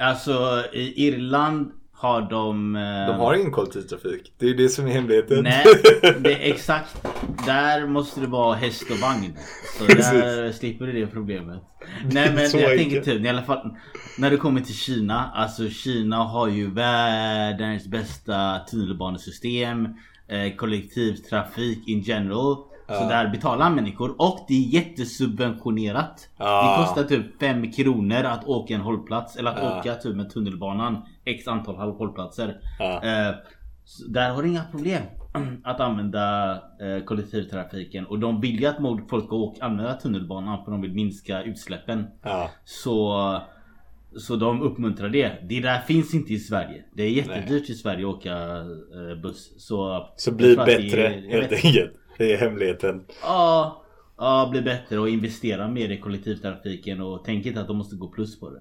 Alltså 0.00 0.64
i 0.72 1.06
Irland 1.06 1.72
har 2.02 2.22
de... 2.30 2.76
eh, 2.76 3.06
De 3.06 3.20
har 3.20 3.34
ingen 3.34 3.50
kollektivtrafik. 3.52 4.32
Det 4.38 4.46
är 4.50 4.54
det 4.54 4.68
som 4.68 4.86
är 4.86 4.90
hemligheten. 4.90 5.42
Nej, 5.42 5.64
det 6.20 6.32
är 6.48 6.52
exakt. 6.52 7.06
Där 7.46 7.86
måste 7.86 8.20
det 8.20 8.26
vara 8.26 8.54
häst 8.54 8.90
och 8.90 8.98
vagn. 8.98 9.36
Så 9.78 9.84
där 9.84 10.52
slipper 10.52 10.86
du 10.86 10.92
det 10.92 11.06
problemet. 11.06 11.62
Nej 12.12 12.32
men 12.34 12.60
jag 12.60 12.78
tänker 12.78 13.00
typ 13.00 13.24
i 13.24 13.28
alla 13.28 13.42
fall 13.42 13.76
när 14.18 14.30
det 14.30 14.36
kommer 14.36 14.60
till 14.60 14.74
Kina. 14.74 15.30
Alltså 15.34 15.68
Kina 15.68 16.16
har 16.16 16.48
ju 16.48 16.70
världens 16.70 17.86
bästa 17.86 18.58
tunnelbanesystem. 18.70 19.84
Eh, 20.28 20.56
kollektivtrafik 20.56 21.88
in 21.88 22.00
general. 22.00 22.56
Så 22.98 23.08
där 23.08 23.28
betalar 23.28 23.70
människor 23.70 24.14
och 24.18 24.44
det 24.48 24.54
är 24.54 24.68
jättesubventionerat. 24.74 26.28
Ja. 26.38 26.76
Det 26.78 26.84
kostar 26.84 27.04
typ 27.16 27.40
5 27.40 27.72
kronor 27.72 28.24
att 28.24 28.44
åka 28.46 28.74
en 28.74 28.80
hållplats. 28.80 29.36
Eller 29.36 29.50
att 29.50 29.58
Ja. 29.62 29.78
åka 29.78 29.94
typ 29.94 30.16
med 30.16 30.30
tunnelbanan. 30.30 31.02
X 31.24 31.48
antal 31.48 31.74
hållplatser. 31.76 32.48
Eh, 32.80 33.34
där 34.08 34.30
har 34.30 34.42
du 34.42 34.48
inga 34.48 34.64
problem 34.70 35.02
att 35.64 35.80
använda 35.80 36.52
eh, 36.54 37.04
kollektivtrafiken. 37.04 38.06
Och 38.06 38.18
de 38.18 38.40
vill 38.40 38.60
ju 38.60 38.66
att 38.66 38.76
folk 39.10 39.26
ska 39.26 39.36
åka, 39.36 39.64
använda 39.64 39.94
tunnelbanan 39.94 40.64
för 40.64 40.70
de 40.72 40.80
vill 40.80 40.92
minska 40.94 41.42
utsläppen. 41.42 42.06
Så, 42.64 43.38
så 44.16 44.36
de 44.36 44.62
uppmuntrar 44.62 45.08
det. 45.08 45.32
Det 45.48 45.60
där 45.60 45.78
finns 45.80 46.14
inte 46.14 46.32
i 46.32 46.38
Sverige. 46.38 46.84
Det 46.94 47.02
är 47.02 47.08
jättedyrt 47.10 47.70
i 47.70 47.74
Sverige 47.74 48.08
att 48.08 48.14
åka 48.14 48.32
eh, 48.32 49.20
buss. 49.22 49.54
Så, 49.58 50.08
Så 50.16 50.32
bli 50.32 50.56
att 50.58 50.66
det 50.66 50.72
är- 50.74 50.80
bättre 50.80 51.22
helt 51.28 51.52
enkelt. 51.64 51.92
Det 52.18 52.32
är 52.32 52.36
hemligheten. 52.38 53.04
Ja, 53.22 53.82
ja, 54.18 54.48
bli 54.52 54.62
bättre 54.62 54.98
och 54.98 55.08
investera 55.08 55.68
mer 55.68 55.88
i 55.88 55.98
kollektivtrafiken 56.00 57.00
och 57.00 57.22
tänk 57.24 57.46
inte 57.46 57.60
att 57.60 57.66
de 57.68 57.76
måste 57.76 57.96
gå 57.96 58.08
plus 58.08 58.40
på 58.40 58.50
det. 58.50 58.60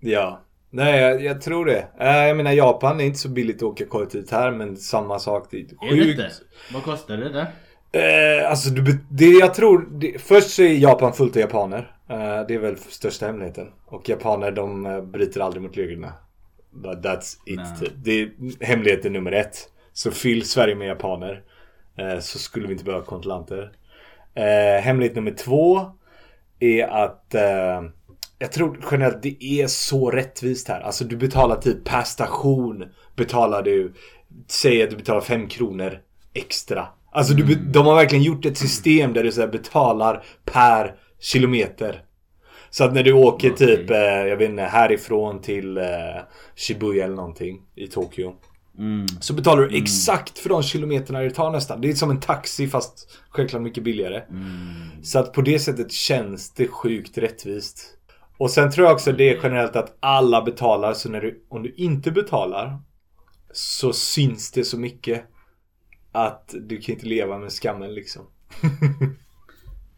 Ja. 0.00 0.40
Nej, 0.70 1.00
jag, 1.00 1.22
jag 1.24 1.40
tror 1.40 1.64
det. 1.66 1.86
Eh, 2.00 2.26
Jag 2.26 2.36
menar 2.36 2.52
Japan 2.52 3.00
är 3.00 3.04
inte 3.04 3.18
så 3.18 3.28
billigt 3.28 3.56
att 3.56 3.62
åka 3.62 3.86
kollektivt 3.86 4.30
här 4.30 4.50
men 4.50 4.76
samma 4.76 5.18
sak. 5.18 5.48
Det 5.50 5.56
är 5.56 5.60
Är 5.60 5.66
det 5.96 6.02
sjukt. 6.04 6.08
inte? 6.10 6.30
Vad 6.72 6.82
kostar 6.82 7.16
det 7.16 7.28
där? 7.32 7.46
Eh, 7.94 8.50
alltså 8.50 8.70
det 9.10 9.26
jag 9.26 9.54
tror, 9.54 9.88
det, 9.90 10.18
först 10.22 10.50
så 10.50 10.62
är 10.62 10.72
Japan 10.78 11.12
fullt 11.12 11.36
av 11.36 11.40
japaner. 11.40 11.96
Eh, 12.08 12.16
det 12.48 12.54
är 12.54 12.58
väl 12.58 12.76
största 12.78 13.26
hemligheten. 13.26 13.68
Och 13.86 14.08
japaner 14.08 14.50
de 14.52 14.86
eh, 14.86 15.00
bryter 15.02 15.40
aldrig 15.40 15.62
mot 15.62 15.76
reglerna. 15.76 16.12
But 16.70 16.98
that's 17.04 17.36
it. 17.46 17.56
Nej. 17.80 17.90
Det 18.04 18.22
är 18.22 18.30
hemligheten 18.64 19.12
nummer 19.12 19.32
ett. 19.32 19.56
Så 19.92 20.10
fyll 20.10 20.44
Sverige 20.44 20.74
med 20.74 20.88
japaner. 20.88 21.42
Eh, 21.98 22.18
så 22.18 22.38
skulle 22.38 22.66
vi 22.66 22.72
inte 22.72 22.84
behöva 22.84 23.04
kontrollanter. 23.04 23.72
Eh, 24.34 24.82
hemlighet 24.82 25.16
nummer 25.16 25.30
två 25.30 25.80
är 26.60 26.86
att 26.86 27.34
eh, 27.34 27.82
jag 28.38 28.52
tror 28.52 28.78
generellt 28.90 29.22
det 29.22 29.44
är 29.44 29.66
så 29.66 30.10
rättvist 30.10 30.68
här. 30.68 30.80
Alltså 30.80 31.04
du 31.04 31.16
betalar 31.16 31.56
typ 31.56 31.84
per 31.84 32.02
station 32.02 32.84
betalar 33.16 33.62
du 33.62 33.94
Säg 34.48 34.82
att 34.82 34.90
du 34.90 34.96
betalar 34.96 35.20
5 35.20 35.48
kronor 35.48 35.98
extra. 36.34 36.86
Alltså 37.10 37.34
du, 37.34 37.44
be- 37.44 37.72
de 37.72 37.86
har 37.86 37.94
verkligen 37.94 38.24
gjort 38.24 38.44
ett 38.44 38.58
system 38.58 39.12
där 39.12 39.24
du 39.24 39.32
så 39.32 39.46
betalar 39.46 40.24
per 40.44 40.94
kilometer. 41.20 42.02
Så 42.70 42.84
att 42.84 42.94
när 42.94 43.02
du 43.02 43.12
åker 43.12 43.50
typ, 43.50 43.90
jag 44.28 44.36
vet 44.36 44.50
inte, 44.50 44.62
härifrån 44.62 45.40
till 45.40 45.78
Shibuya 46.56 47.04
eller 47.04 47.16
någonting 47.16 47.62
i 47.74 47.86
Tokyo. 47.86 48.34
Mm. 48.78 49.06
Så 49.20 49.34
betalar 49.34 49.62
du 49.62 49.76
exakt 49.76 50.38
för 50.38 50.48
de 50.48 50.62
kilometerna 50.62 51.20
det 51.20 51.30
tar 51.30 51.50
nästan. 51.50 51.80
Det 51.80 51.90
är 51.90 51.94
som 51.94 52.10
en 52.10 52.20
taxi 52.20 52.68
fast 52.68 53.18
självklart 53.28 53.62
mycket 53.62 53.84
billigare. 53.84 54.22
Mm. 54.30 55.02
Så 55.02 55.18
att 55.18 55.32
på 55.32 55.42
det 55.42 55.58
sättet 55.58 55.92
känns 55.92 56.52
det 56.54 56.68
sjukt 56.68 57.18
rättvist. 57.18 57.98
Och 58.38 58.50
sen 58.50 58.70
tror 58.70 58.86
jag 58.86 58.94
också 58.94 59.12
det 59.12 59.30
är 59.30 59.40
generellt 59.42 59.76
att 59.76 59.96
alla 60.00 60.42
betalar. 60.42 60.94
Så 60.94 61.08
när 61.08 61.20
du, 61.20 61.44
om 61.48 61.62
du 61.62 61.74
inte 61.76 62.10
betalar 62.10 62.78
så 63.52 63.92
syns 63.92 64.52
det 64.52 64.64
så 64.64 64.78
mycket 64.78 65.24
att 66.12 66.54
du 66.60 66.80
kan 66.80 66.94
inte 66.94 67.06
leva 67.06 67.38
med 67.38 67.52
skammen 67.52 67.94
liksom. 67.94 68.22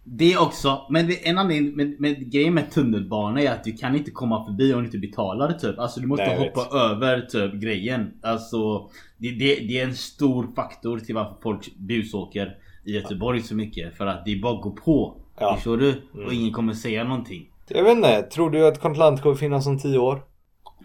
Det 0.07 0.39
också, 0.39 0.87
men 0.91 1.07
det, 1.07 1.29
en 1.29 1.39
anledning 1.39 1.77
med, 1.77 2.01
med 2.01 2.33
grejen 2.33 2.55
med 2.55 2.71
tunnelbana 2.71 3.41
är 3.41 3.51
att 3.51 3.65
du 3.65 3.73
kan 3.73 3.97
inte 3.97 4.11
komma 4.11 4.45
förbi 4.45 4.75
om 4.75 4.79
du 4.79 4.85
inte 4.85 4.99
betalar 4.99 5.53
typ. 5.53 5.79
Alltså 5.79 6.01
du 6.01 6.07
måste 6.07 6.27
Nej, 6.27 6.39
hoppa 6.39 6.79
över 6.79 7.21
typ 7.21 7.55
grejen. 7.55 8.13
Alltså 8.23 8.91
det, 9.19 9.31
det, 9.31 9.55
det 9.55 9.81
är 9.81 9.85
en 9.85 9.95
stor 9.95 10.49
faktor 10.57 10.99
till 10.99 11.15
varför 11.15 11.35
folk 11.43 11.77
busåker 11.77 12.57
i 12.85 12.93
Göteborg 12.93 13.43
så 13.43 13.55
mycket. 13.55 13.97
För 13.97 14.07
att 14.07 14.25
det 14.25 14.33
är 14.33 14.43
bara 14.43 14.55
att 14.55 14.63
gå 14.63 14.71
på. 14.71 15.17
Ja. 15.39 15.55
Förstår 15.55 15.77
du? 15.77 16.03
Och 16.27 16.33
ingen 16.33 16.53
kommer 16.53 16.73
säga 16.73 17.05
någonting. 17.05 17.51
Jag 17.69 17.85
vet 17.85 17.97
inte, 17.97 18.23
tror 18.23 18.51
du 18.51 18.67
att 18.67 18.81
kontant 18.81 19.23
kommer 19.23 19.37
finnas 19.37 19.67
om 19.67 19.79
10 19.79 19.99
år? 19.99 20.23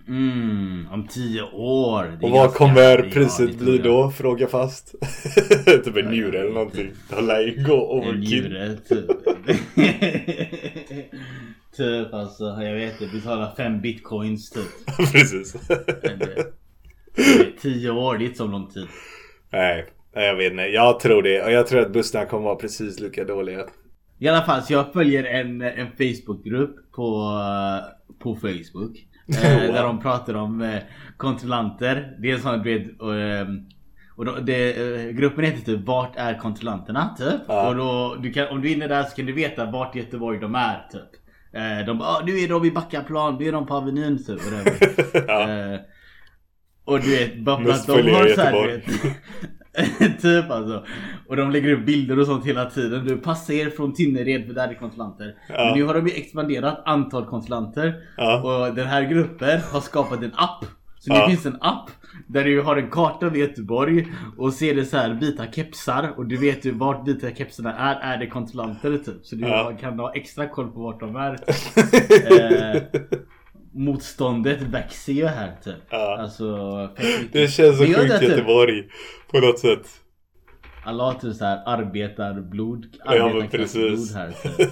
Mm, 0.09 0.87
om 0.91 1.07
tio 1.07 1.41
år. 1.53 2.19
Och 2.21 2.29
vad 2.29 2.53
kommer 2.53 3.09
priset 3.11 3.59
bli 3.59 3.77
då? 3.77 4.11
Fråga 4.11 4.47
fast. 4.47 4.95
typ 5.65 5.97
en 5.97 6.05
njure 6.05 6.39
eller 6.39 6.53
någonting. 6.53 6.91
Det 7.09 7.21
lär 7.21 7.39
ju 7.39 7.63
gå 7.63 7.73
En 7.73 8.09
overkill. 8.09 8.43
njure 8.43 8.75
typ. 8.75 9.07
typ 11.77 12.13
alltså, 12.13 12.43
jag 12.43 12.75
vet 12.75 13.01
inte. 13.01 13.15
Betala 13.15 13.53
fem 13.57 13.81
bitcoins 13.81 14.49
typ. 14.49 14.85
Precis. 15.11 15.55
Tio 17.61 17.89
år, 17.91 18.17
det 18.17 18.23
är 18.23 18.25
inte 18.25 18.37
så 18.37 18.47
lång 18.47 18.69
tid. 18.69 18.87
Nej, 19.51 19.85
jag 20.13 20.35
vet 20.35 20.51
inte. 20.51 20.63
Jag 20.63 20.99
tror 20.99 21.23
det. 21.23 21.43
Och 21.43 21.51
jag 21.51 21.67
tror 21.67 21.81
att 21.81 21.93
bussarna 21.93 22.25
kommer 22.25 22.43
vara 22.43 22.55
precis 22.55 22.99
lika 22.99 23.23
dåliga. 23.23 23.65
I 24.19 24.27
alla 24.27 24.41
fall, 24.41 24.61
så 24.61 24.73
jag 24.73 24.93
följer 24.93 25.23
en, 25.23 25.61
en 25.61 25.87
Facebookgrupp 25.97 26.91
på, 26.91 27.31
på 28.19 28.35
Facebook. 28.35 29.08
Eh. 29.29 29.73
Där 29.73 29.83
de 29.83 30.01
pratar 30.01 30.33
om 30.33 30.61
eh, 30.61 30.79
kontrollanter. 31.17 32.17
Det 32.19 32.29
är 32.29 32.33
en 32.33 32.41
sån 32.41 32.63
du 32.63 32.79
vet, 32.79 33.01
och, 33.01 33.13
och 34.15 34.25
då, 34.25 34.35
det, 34.35 34.77
eh, 34.77 35.11
gruppen 35.11 35.45
heter 35.45 35.65
typ 35.65 35.85
Vart 35.85 36.15
är 36.15 36.39
kontrollanterna? 36.39 37.15
Typ. 37.17 37.41
Ja. 37.47 37.69
Och 37.69 37.75
då, 37.75 38.15
du 38.15 38.31
kan, 38.31 38.47
om 38.47 38.61
du 38.61 38.69
är 38.69 38.75
inne 38.75 38.87
där 38.87 39.03
så 39.03 39.15
kan 39.15 39.25
du 39.25 39.33
veta 39.33 39.65
vart 39.65 39.95
i 39.95 39.99
Göteborg 39.99 40.39
de 40.39 40.55
är. 40.55 40.87
Typ. 40.91 41.09
Eh, 41.53 41.85
de 41.85 41.97
bara 41.97 42.09
ah, 42.09 42.21
nu 42.25 42.39
är 42.39 42.47
de 42.47 42.65
i 42.65 42.71
Backaplan, 42.71 43.37
nu 43.39 43.47
är 43.47 43.51
de 43.51 43.65
på 43.65 43.75
Avenyn 43.75 44.25
typ. 44.25 44.39
whatever. 44.45 44.93
ja. 45.27 45.49
Eh, 45.49 45.79
och 46.85 46.99
du 46.99 47.11
vet, 47.11 47.39
bara 47.39 47.63
för 47.63 47.71
att 47.71 47.87
de 47.87 48.11
har 48.11 48.27
i 48.27 48.35
Typ 50.21 50.49
alltså. 50.51 50.85
Och 51.27 51.35
de 51.35 51.51
lägger 51.51 51.73
upp 51.73 51.85
bilder 51.85 52.19
och 52.19 52.25
sånt 52.25 52.45
hela 52.45 52.65
tiden. 52.65 53.05
Du 53.05 53.17
passa 53.17 53.53
er 53.53 53.69
från 53.69 53.93
Tynnered 53.93 54.47
för 54.47 54.53
där 54.53 54.67
är 54.67 54.73
kontrollanter. 54.73 55.35
Ja. 55.49 55.55
Men 55.65 55.73
nu 55.79 55.83
har 55.83 55.93
de 55.93 56.07
ju 56.07 56.13
expanderat 56.13 56.81
antal 56.85 57.25
kontrollanter. 57.25 57.93
Ja. 58.17 58.41
Och 58.69 58.75
den 58.75 58.87
här 58.87 59.03
gruppen 59.03 59.59
har 59.71 59.81
skapat 59.81 60.23
en 60.23 60.31
app. 60.35 60.65
Så 60.99 61.13
Ja. 61.13 61.21
det 61.21 61.29
finns 61.29 61.45
en 61.45 61.57
app 61.61 61.89
där 62.27 62.43
du 62.43 62.61
har 62.61 62.77
en 62.77 62.89
karta 62.89 63.25
över 63.25 63.37
Göteborg 63.37 64.07
och 64.37 64.53
ser 64.53 64.75
det 64.75 64.85
så 64.85 64.97
här 64.97 65.09
vita 65.13 65.45
kepsar 65.51 66.13
och 66.17 66.25
du 66.25 66.37
vet 66.37 66.65
ju 66.65 66.71
vart 66.71 67.07
vita 67.07 67.29
kepsarna 67.31 67.73
är, 67.77 68.13
är 68.13 68.17
det 68.17 68.27
kontrollanter 68.27 68.97
typ. 68.97 69.25
Så 69.25 69.35
du 69.35 69.47
Ja. 69.47 69.73
kan 69.81 69.99
ha 69.99 70.13
extra 70.13 70.47
koll 70.47 70.71
på 70.71 70.79
vart 70.79 70.99
de 70.99 71.15
är. 71.15 71.37
Eh, 72.75 72.81
motståndet 73.73 74.61
växer 74.61 75.13
ju 75.13 75.25
här 75.25 75.55
typ. 75.63 75.75
Ja. 75.89 76.17
Alltså, 76.21 76.89
Det 77.31 77.47
känns 77.47 77.77
så 77.77 77.85
sjukt 77.85 78.19
typ. 78.19 78.29
Göteborg. 78.29 78.83
På 79.31 79.39
något 79.39 79.59
sätt. 79.59 79.87
Alla 80.85 81.03
har 81.03 81.13
typ 81.13 81.35
såhär 81.35 81.63
arbetarblod, 81.65 82.85
Ja 83.05 83.11
arbetarklassblod 83.25 83.89
precis. 83.89 84.15
här 84.15 84.31
typ. 84.43 84.71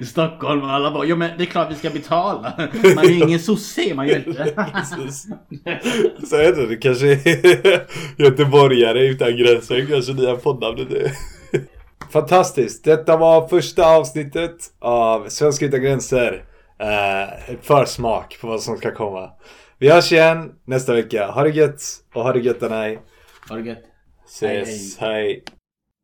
I 0.02 0.04
Stockholm 0.04 0.62
och 0.62 0.70
alla 0.70 0.90
bara 0.90 1.04
ja 1.04 1.16
men 1.16 1.38
det 1.38 1.44
är 1.44 1.46
klart 1.46 1.70
vi 1.70 1.74
ska 1.74 1.90
betala. 1.90 2.52
Man 2.94 3.04
är 3.04 3.08
ju 3.08 3.14
ingen 3.18 3.40
sosse, 3.40 3.94
man 3.94 4.08
gör 4.08 4.16
inte. 4.16 4.44
Så 6.26 6.36
är 6.36 6.56
det, 6.56 6.66
det 6.66 6.76
kanske 6.76 7.06
är 7.12 7.86
göteborgare 8.22 9.06
utan 9.06 9.36
gränser, 9.36 9.86
kanske 9.90 10.12
nya 10.12 10.36
poddnamnet 10.36 10.92
är. 10.92 11.10
Fantastiskt! 12.10 12.84
Detta 12.84 13.16
var 13.16 13.48
första 13.48 13.96
avsnittet 13.96 14.56
av 14.78 15.28
Svenska 15.28 15.66
utan 15.66 15.82
gränser. 15.82 16.44
Uh, 16.82 17.56
försmak 17.62 18.38
på 18.40 18.46
vad 18.46 18.62
som 18.62 18.76
ska 18.76 18.94
komma. 18.94 19.30
Vi 19.78 19.90
hörs 19.90 20.12
igen 20.12 20.52
nästa 20.64 20.94
vecka. 20.94 21.26
Ha 21.26 21.42
det 21.42 21.50
gött 21.50 21.82
och 22.14 22.22
ha 22.22 22.32
det 22.32 22.40
gött 22.40 22.70
nej. 22.70 22.98
Ha 23.48 23.56
det 23.56 23.62
gött. 23.62 23.84
Ses, 24.26 24.98
hej. 24.98 25.44